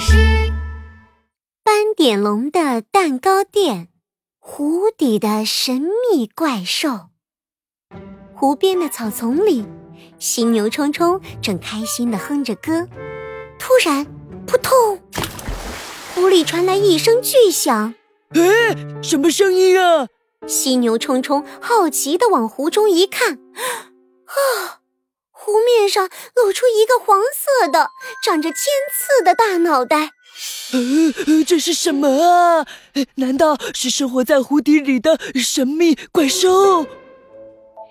[0.00, 0.16] 师。
[1.62, 3.88] 斑点龙的蛋糕店，
[4.38, 7.10] 湖底的神秘怪兽。
[8.34, 9.66] 湖边的草丛里，
[10.18, 12.88] 犀牛冲冲正开心的哼着歌。
[13.58, 14.06] 突然，
[14.46, 14.98] 扑通！
[16.14, 17.94] 湖里传来一声巨响。
[18.30, 20.08] 哎，什么声音啊？
[20.46, 23.34] 犀牛冲冲好奇的往湖中一看，
[24.24, 24.79] 啊！
[25.42, 27.90] 湖面上露出一个黄色的、
[28.22, 28.62] 长着尖
[28.92, 30.10] 刺的大脑袋。
[30.72, 32.66] 呃，这是什么啊？
[33.16, 36.86] 难道是生活在湖底里的神秘怪兽？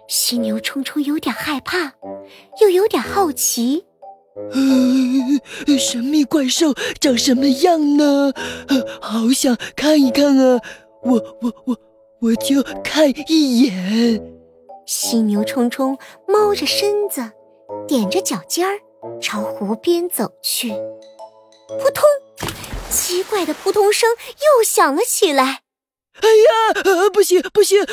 [0.07, 1.93] 犀牛冲冲有点害怕，
[2.61, 3.85] 又有点好奇。
[4.35, 8.31] 呃，神秘怪兽长什么样呢？
[8.67, 10.61] 呃好想看一看啊！
[11.03, 11.77] 我我我
[12.21, 14.21] 我就看一眼。
[14.85, 15.97] 犀牛冲冲
[16.27, 17.31] 猫着身子。
[17.89, 18.79] 踮着脚尖儿
[19.19, 22.03] 朝湖边走去，扑通！
[22.91, 25.61] 奇怪的扑通声又响了起来。
[26.21, 27.83] 哎呀，呃，不行不行，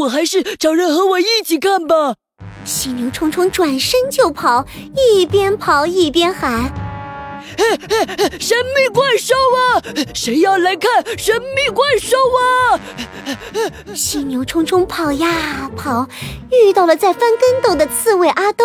[0.00, 2.16] 我还是找人和我一起看吧。
[2.64, 6.74] 犀牛冲冲转身就跑，一边跑一边喊
[7.56, 9.80] ：“嘿嘿，神秘怪兽啊！
[10.12, 12.80] 谁要来看神秘怪兽啊？”
[13.94, 16.08] 犀牛冲冲跑呀跑，
[16.50, 18.64] 遇到了在翻跟斗的刺猬阿兜。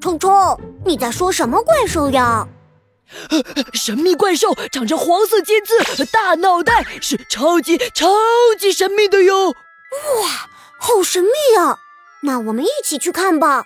[0.00, 2.46] 冲冲，你在说什么怪兽呀？
[3.72, 8.06] 神秘怪兽，长着黄色尖刺，大脑袋，是超级超
[8.58, 9.48] 级神秘的哟！
[9.48, 9.54] 哇，
[10.78, 11.78] 好神秘啊！
[12.22, 13.64] 那我们一起去看吧。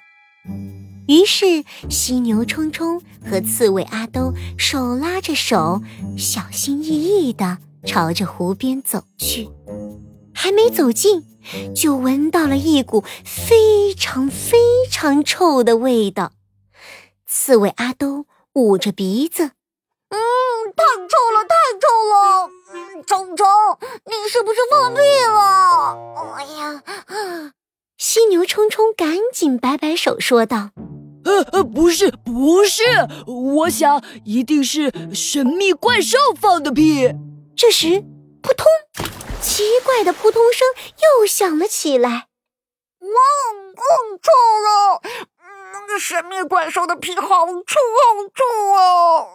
[1.08, 5.82] 于是，犀牛冲冲和刺猬阿兜手拉着手，
[6.16, 9.50] 小心翼翼地朝着湖边走去。
[10.32, 11.24] 还没走近，
[11.74, 14.58] 就闻到了一股非常非
[14.90, 16.32] 常臭的味道。
[17.26, 20.18] 刺猬阿兜捂着鼻子，嗯，
[20.76, 22.50] 太臭了，太臭了！
[23.06, 23.46] 冲冲，
[24.06, 25.96] 你是不是放屁了？
[26.36, 26.82] 哎呀！
[27.96, 30.70] 犀牛冲冲赶紧摆摆手说道
[31.24, 32.82] ：“呃呃，不是，不是，
[33.26, 37.14] 我想一定是神秘怪兽放的屁。”
[37.56, 38.00] 这时，
[38.42, 38.66] 扑通！
[39.42, 40.66] 奇怪的扑通声
[41.18, 42.28] 又响了起来，
[43.00, 43.08] 哇，
[43.74, 44.30] 更臭
[44.62, 45.02] 了！
[45.72, 49.26] 那个神秘怪兽的屁好臭，好臭啊！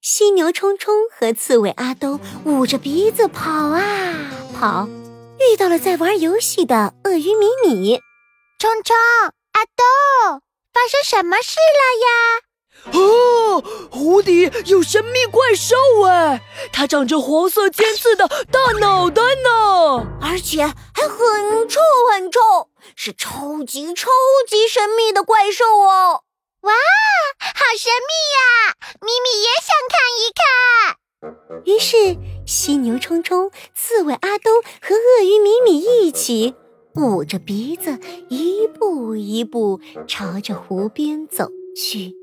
[0.00, 4.88] 犀牛冲冲和刺猬阿兜捂着鼻子跑啊跑，
[5.40, 8.00] 遇到了在玩游戏的鳄鱼米米。
[8.58, 8.96] 冲冲，
[9.52, 10.40] 阿兜，
[10.72, 12.47] 发生什么事了呀？
[12.92, 16.40] 哦，湖底有神秘怪兽哎，
[16.72, 21.80] 它长着黄色尖刺的大脑袋呢，而且还很臭
[22.12, 22.40] 很臭，
[22.96, 24.08] 是超级超
[24.48, 26.22] 级神秘的怪兽哦！
[26.62, 26.72] 哇，
[27.40, 28.74] 好神秘呀！
[29.00, 30.42] 咪咪也想看一看。
[31.64, 36.54] 于是，犀牛冲冲、刺猬阿东和鳄鱼米米一起
[36.94, 42.17] 捂着鼻子，一步一步朝着湖边走去。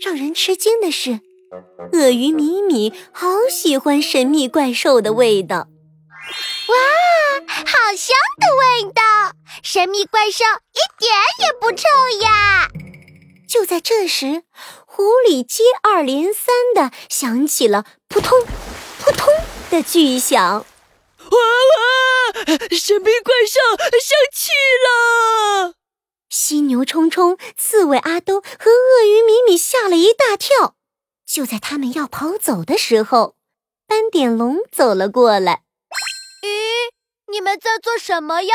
[0.00, 1.20] 让人吃惊的是，
[1.92, 5.66] 鳄鱼米米好喜欢神秘怪兽的味道。
[6.68, 6.74] 哇，
[7.46, 9.02] 好香的味道！
[9.62, 11.10] 神秘怪兽一点
[11.40, 11.88] 也不臭
[12.22, 12.68] 呀！
[13.48, 14.44] 就在这时，
[14.86, 18.38] 湖里接二连三的响起了扑通、
[19.00, 19.32] 扑通
[19.70, 20.38] 的巨响。
[20.44, 22.56] 哇哇！
[22.70, 24.50] 神秘怪兽生气
[24.84, 25.77] 了！
[26.28, 30.74] 犀牛冲冲、刺猬阿兜和鳄鱼米米吓了一大跳。
[31.26, 33.36] 就在他们要跑走的时候，
[33.86, 35.62] 斑点龙走了过来。
[36.42, 36.92] 咦，
[37.30, 38.54] 你们在做什么呀？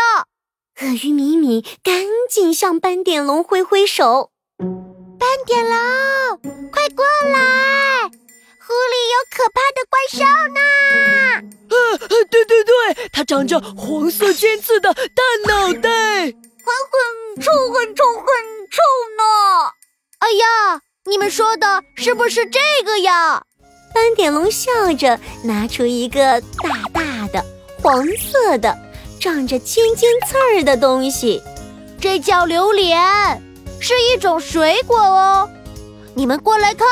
[0.81, 4.31] 鳄鱼米米赶紧向斑点龙挥挥手
[5.19, 5.78] ：“斑点龙，
[6.72, 8.09] 快过来！
[8.66, 10.23] 湖里有可怕的怪兽
[10.53, 10.59] 呢！”
[11.69, 11.97] 啊，
[12.29, 16.34] 对对对，它长着黄色尖刺的大脑袋。
[16.66, 18.26] 还很臭，很臭，很
[18.70, 18.82] 臭
[19.18, 19.24] 呢！
[20.20, 23.44] 哎呀，你们说的是不是这个呀？
[23.94, 27.46] 斑点龙笑着拿出一个大大的
[27.82, 28.78] 黄色的、
[29.20, 31.41] 长着尖尖刺儿的东西，
[32.00, 33.41] 这叫榴莲，
[33.79, 35.50] 是一种水果哦。
[36.16, 36.88] 你们过来看，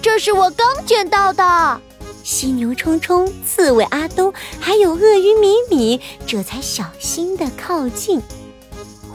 [0.00, 1.80] 这是我刚捡到的。
[2.22, 8.22] 犀牛冲冲、刺猬阿东还有鳄鱼米米，这才小心的靠近。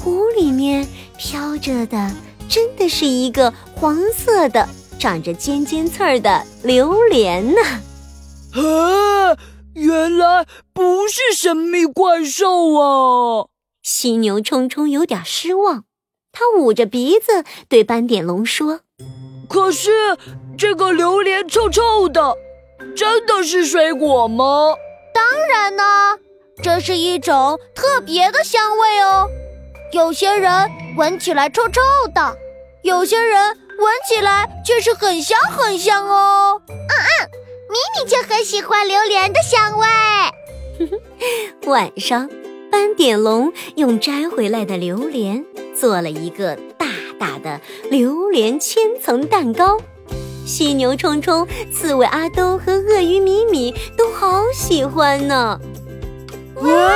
[0.06, 0.88] 湖里面
[1.18, 2.12] 飘着的，
[2.48, 4.69] 真的是一个黄色的、
[5.00, 7.62] 长着尖尖刺儿的榴莲呢！
[8.54, 9.36] 啊，
[9.74, 13.48] 原来不是神秘怪兽啊！
[13.81, 15.86] 犀牛冲冲有点失望，
[16.31, 18.81] 他捂着鼻子对斑点龙说
[19.50, 19.90] ：“可是
[20.56, 22.36] 这个榴莲臭臭的，
[22.96, 24.75] 真的是水果吗？
[25.12, 25.84] 当然呢，
[26.62, 29.28] 这是一种特别的香味哦。
[29.96, 30.52] 有些人
[30.98, 31.80] 闻起来臭臭
[32.14, 32.38] 的，
[32.82, 33.42] 有些人
[33.80, 36.62] 闻起来却是很香很香哦。
[36.68, 37.30] 嗯嗯，
[37.70, 39.88] 米米就很喜欢榴莲的香味。
[41.72, 42.30] 晚上，
[42.70, 46.88] 斑点龙用摘回来的榴莲做了一个大
[47.18, 49.78] 大的榴莲千层蛋糕，
[50.46, 55.58] 犀牛冲冲、刺猬阿兜和鳄鱼米米都好喜欢呢。
[56.56, 56.92] 哇，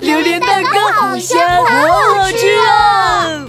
[0.00, 3.44] 榴莲蛋糕好香，好好吃啊！